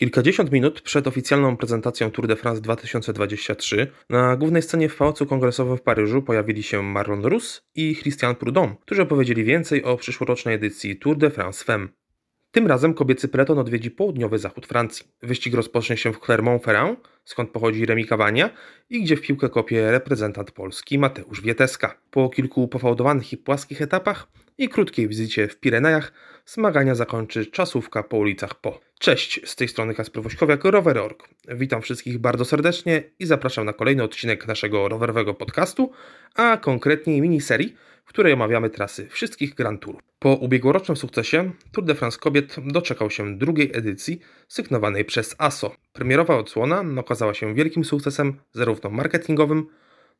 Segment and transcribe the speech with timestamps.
[0.00, 5.76] Kilkadziesiąt minut przed oficjalną prezentacją Tour de France 2023 na głównej scenie w Pałacu Kongresowym
[5.76, 10.96] w Paryżu pojawili się Marlon Rus i Christian Prudhomme, którzy opowiedzieli więcej o przyszłorocznej edycji
[10.96, 11.88] Tour de France Femme.
[12.50, 15.06] Tym razem kobiecy peleton odwiedzi południowy zachód Francji.
[15.22, 18.50] Wyścig rozpocznie się w Clermont-Ferrand, skąd pochodzi Remi Cavagna
[18.90, 22.00] i gdzie w piłkę kopie reprezentant Polski Mateusz Wieteska.
[22.10, 26.12] Po kilku pofałdowanych i płaskich etapach i krótkiej wizycie w Pirenejach
[26.46, 28.80] zmagania zakończy czasówka po ulicach Po.
[28.98, 31.28] Cześć, z tej strony Kasper Wośkowiak, Rower.org.
[31.48, 35.92] Witam wszystkich bardzo serdecznie i zapraszam na kolejny odcinek naszego rowerowego podcastu,
[36.34, 40.02] a konkretniej miniserii, w której omawiamy trasy wszystkich Grand Tour.
[40.18, 45.74] Po ubiegłorocznym sukcesie Tour de France Kobiet doczekał się drugiej edycji sygnowanej przez ASO.
[45.92, 49.66] Premierowa odsłona okazała się wielkim sukcesem zarówno marketingowym,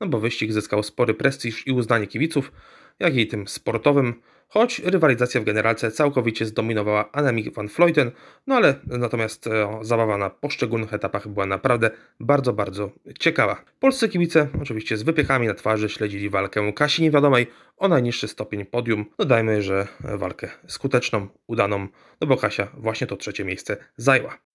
[0.00, 2.52] no bo wyścig zyskał spory prestiż i uznanie kibiców,
[2.98, 4.14] jak i tym sportowym,
[4.48, 8.10] choć rywalizacja w generalce całkowicie zdominowała Annemiek van Vleuten,
[8.46, 11.90] no ale natomiast e, zabawa na poszczególnych etapach była naprawdę
[12.20, 12.90] bardzo, bardzo
[13.20, 13.64] ciekawa.
[13.80, 19.04] Polscy kibice, oczywiście z wypiechami na twarzy, śledzili walkę Kasi Niewiadomej o najniższy stopień podium.
[19.18, 21.88] Dodajmy, że walkę skuteczną, udaną,
[22.20, 24.45] no bo Kasia właśnie to trzecie miejsce zajęła.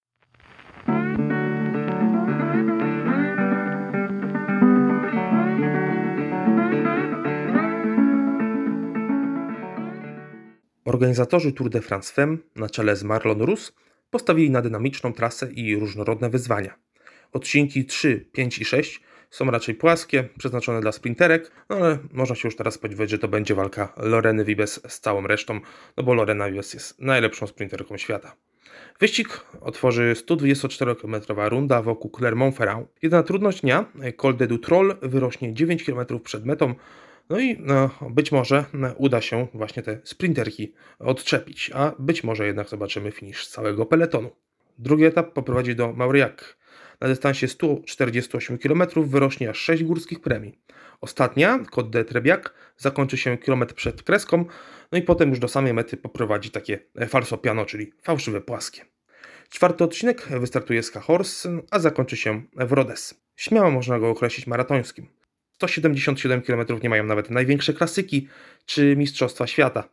[11.02, 13.74] Organizatorzy Tour de France Femme na czele z Marlon Rus
[14.10, 16.76] postawili na dynamiczną trasę i różnorodne wyzwania.
[17.32, 22.48] Odcinki 3, 5 i 6 są raczej płaskie, przeznaczone dla sprinterek, no ale można się
[22.48, 25.60] już teraz spodziewać, że to będzie walka Loreny Vibes z całą resztą,
[25.98, 28.36] no bo Lorena Vibes jest najlepszą sprinterką świata.
[29.00, 32.86] Wyścig otworzy 124-km runda wokół Clermont-Ferrand.
[33.02, 33.86] Jedna trudność dnia,
[34.18, 36.76] Col de Dutrol, wyrośnie 9 km przed metą,
[37.32, 42.46] no i no, być może no, uda się właśnie te sprinterki odczepić, a być może
[42.46, 44.30] jednak zobaczymy finisz całego peletonu.
[44.80, 46.58] Drugi etap poprowadzi do Mauriac.
[47.02, 50.60] Na dystansie 148 km wyrośnie aż 6 górskich premii.
[51.02, 52.44] Ostatnia, Côte de Trebiac,
[52.78, 54.46] zakończy się kilometr przed kreską,
[54.92, 58.86] no i potem już do samej mety poprowadzi takie falso piano, czyli fałszywe płaskie.
[59.50, 63.22] Czwarty odcinek wystartuje z Cahors, a zakończy się w Rodez.
[63.36, 65.21] Śmiało można go określić maratońskim.
[65.68, 68.28] 177 km nie mają nawet największe klasyki
[68.66, 69.90] czy Mistrzostwa Świata.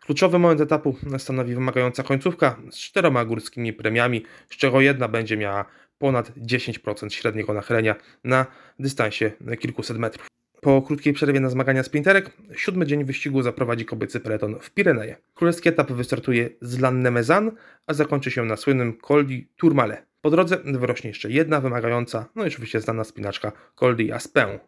[0.00, 5.64] Kluczowy moment etapu stanowi wymagająca końcówka z czteroma górskimi premiami, z czego jedna będzie miała
[5.98, 7.94] ponad 10% średniego nachylenia
[8.24, 8.46] na
[8.78, 10.26] dystansie kilkuset metrów.
[10.60, 15.16] Po krótkiej przerwie na zmagania sprinterek, siódmy dzień wyścigu zaprowadzi kobiecy peleton w Pireneje.
[15.34, 17.52] Królewski etap wystartuje z Lannemezan,
[17.86, 20.06] a zakończy się na słynnym Col di Tourmalet.
[20.20, 24.58] Po drodze wyrośnie jeszcze jedna wymagająca, no i oczywiście znana spinaczka Col di Aspin.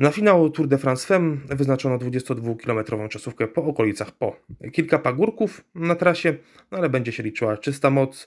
[0.00, 4.36] Na finał Tour de France Femme wyznaczono 22-kilometrową czasówkę po okolicach Po.
[4.72, 6.34] Kilka pagórków na trasie,
[6.70, 8.26] no ale będzie się liczyła czysta moc,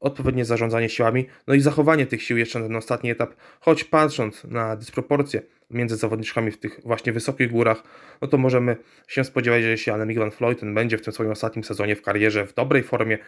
[0.00, 4.44] odpowiednie zarządzanie siłami, no i zachowanie tych sił jeszcze na ten ostatni etap, choć patrząc
[4.44, 7.82] na dysproporcje między zawodniczkami w tych właśnie wysokich górach,
[8.22, 8.76] no to możemy
[9.08, 12.46] się spodziewać, że jeśli Annemiek van Vleuten będzie w tym swoim ostatnim sezonie w karierze
[12.46, 13.18] w dobrej formie,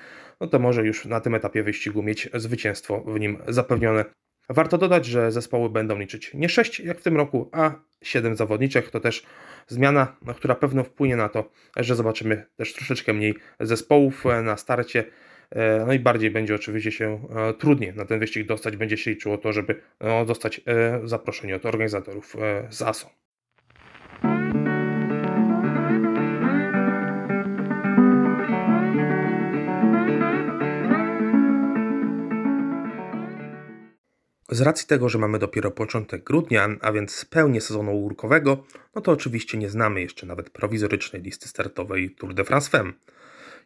[0.41, 4.05] no to może już na tym etapie wyścigu mieć zwycięstwo w nim zapewnione.
[4.49, 8.91] Warto dodać, że zespoły będą liczyć nie 6 jak w tym roku, a 7 zawodniczek.
[8.91, 9.27] To też
[9.67, 15.05] zmiana, która pewno wpłynie na to, że zobaczymy też troszeczkę mniej zespołów e, na starcie.
[15.51, 18.77] E, no i bardziej będzie oczywiście się e, trudniej na ten wyścig dostać.
[18.77, 20.61] Będzie się liczyło to, żeby no, dostać
[21.05, 22.37] zaproszenie od organizatorów
[22.71, 23.26] z ASO.
[34.51, 38.65] Z racji tego, że mamy dopiero początek grudnia, a więc pełnię sezonu górkowego,
[38.95, 42.93] no to oczywiście nie znamy jeszcze nawet prowizorycznej listy startowej Tour de France Femme.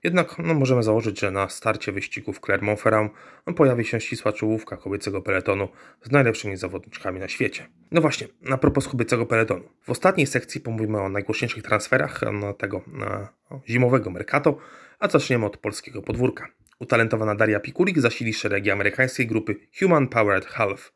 [0.04, 3.10] Jednak no, możemy założyć, że na starcie wyścigów Clermont-Ferrand
[3.46, 5.68] no, pojawi się ścisła czołówka kobiecego peletonu
[6.02, 7.66] z najlepszymi zawodniczkami na świecie.
[7.91, 9.64] No właśnie, na propos kobiecego peletonu.
[9.82, 13.28] W ostatniej sekcji pomówimy o najgłośniejszych transferach no, tego no,
[13.68, 14.59] zimowego Mercato,
[14.98, 16.48] a zaczniemy od polskiego podwórka.
[16.80, 20.92] Utalentowana Daria Pikulik zasili szeregi amerykańskiej grupy Human Powered Half.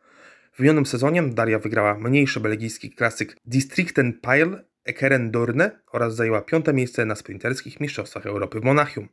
[0.53, 6.73] W minionym sezonie Daria wygrała mniejszy belgijski klasyk Districten Pile Ekeren Dorne oraz zajęła piąte
[6.73, 9.09] miejsce na sprinterskich mistrzostwach Europy w Monachium.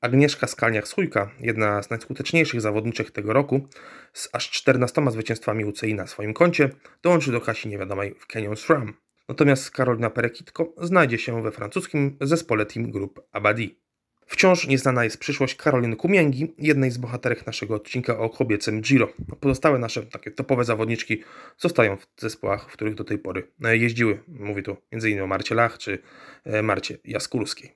[0.00, 3.68] Agnieszka Skalniak-Sujka, jedna z najskuteczniejszych zawodniczek tego roku,
[4.12, 6.70] z aż 14 zwycięstwami UCI na swoim koncie,
[7.02, 8.94] dołączy do Kasi niewiadomej w Canyon SRAM.
[9.28, 13.85] Natomiast Karolina Perekitko znajdzie się we francuskim zespole Team Group Abadi.
[14.26, 19.08] Wciąż nieznana jest przyszłość Karoliny Kumięgi, jednej z bohaterek naszego odcinka o kobiecym Giro.
[19.40, 21.22] Pozostałe nasze takie topowe zawodniczki
[21.58, 24.22] zostają w zespołach, w których do tej pory e, jeździły.
[24.28, 25.20] Mówi tu m.in.
[25.20, 25.98] o Marcie Lach czy
[26.44, 27.74] e, Marcie Jaskulskiej.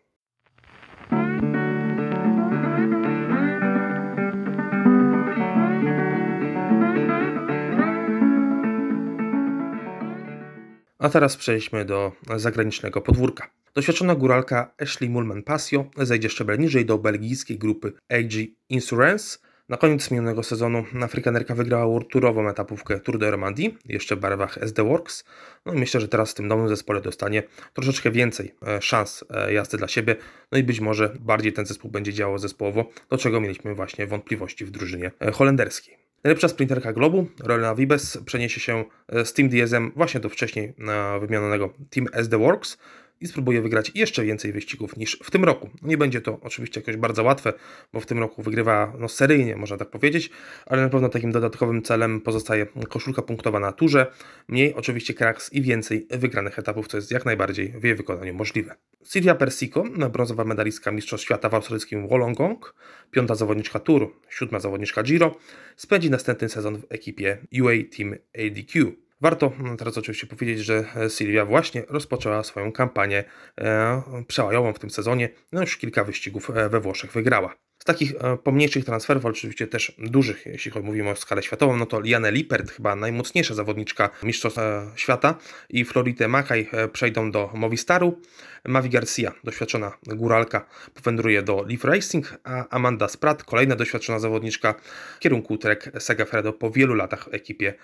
[10.99, 13.60] A teraz przejdźmy do zagranicznego podwórka.
[13.75, 18.33] Doświadczona góralka Ashley Mulman Passio zejdzie szczebel niżej do belgijskiej grupy AG
[18.69, 19.39] Insurance.
[19.69, 24.59] Na koniec minionego sezonu Afrykanerka wygrała World Tourową etapówkę Tour de Romandie, jeszcze w barwach
[24.59, 25.25] SD Works.
[25.67, 27.43] No i myślę, że teraz w tym nowym zespole dostanie
[27.75, 30.17] troszeczkę więcej e, szans e, jazdy dla siebie,
[30.53, 34.65] no i być może bardziej ten zespół będzie działał zespołowo, do czego mieliśmy właśnie wątpliwości
[34.65, 35.99] w drużynie e, holenderskiej.
[36.25, 38.85] Najlepsza sprinterka Globu, Rolena Vibes, przeniesie się
[39.25, 40.75] z Team DSM właśnie do wcześniej
[41.21, 42.79] wymienionego Team SD Works
[43.21, 45.71] i spróbuje wygrać jeszcze więcej wyścigów niż w tym roku.
[45.83, 47.53] Nie będzie to oczywiście jakoś bardzo łatwe,
[47.93, 50.31] bo w tym roku wygrywa no, seryjnie, można tak powiedzieć,
[50.67, 54.07] ale na pewno takim dodatkowym celem pozostaje koszulka punktowa na turze,
[54.49, 58.75] mniej oczywiście kraks i więcej wygranych etapów, co jest jak najbardziej w jej wykonaniu możliwe.
[59.05, 62.75] Silvia Persico, brązowa medalistka Mistrzostw Świata w australijskim Wollongong,
[63.11, 65.37] piąta zawodniczka Tour, siódma zawodniczka Giro,
[65.77, 68.93] spędzi następny sezon w ekipie UA Team ADQ.
[69.21, 73.25] Warto mm, teraz oczywiście powiedzieć, że e, Sylwia właśnie rozpoczęła swoją kampanię
[73.59, 75.29] e, przełajową w tym sezonie.
[75.53, 77.55] No już kilka wyścigów e, we Włoszech wygrała.
[77.91, 78.13] Takich
[78.45, 82.97] pomniejszych transferów, oczywiście też dużych, jeśli mówimy o skalę światową, no to Liane Lippert, chyba
[82.97, 84.61] najmocniejsza zawodniczka Mistrzostw
[84.97, 85.35] Świata
[85.71, 88.21] i Florite Makaj przejdą do Movistaru.
[88.65, 94.75] Mavi Garcia, doświadczona góralka, powędruje do Leaf Racing, a Amanda Spratt, kolejna doświadczona zawodniczka
[95.17, 97.75] w kierunku Trek Segafredo po wielu latach w ekipie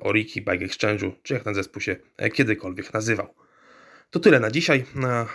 [0.00, 1.96] Oriki Bike Exchange'u, czy jak ten zespół się
[2.32, 3.34] kiedykolwiek nazywał.
[4.10, 4.84] To tyle na dzisiaj.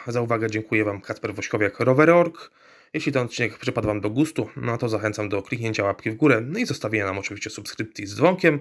[0.08, 2.52] Za uwagę dziękuję Wam Kacper Wośkowiak, Rower.org.
[2.94, 6.42] Jeśli ten odcinek przypadł Wam do gustu, no to zachęcam do kliknięcia łapki w górę
[6.42, 8.60] no i zostawienia nam oczywiście subskrypcji z dzwonkiem.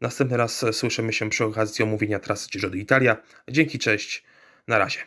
[0.00, 3.16] Następny raz słyszymy się przy okazji omówienia trasy Giro d'Italia.
[3.48, 4.24] Dzięki, cześć,
[4.68, 4.98] na razie.